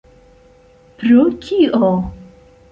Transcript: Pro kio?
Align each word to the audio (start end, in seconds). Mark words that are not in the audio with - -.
Pro 1.01 1.27
kio? 1.45 1.93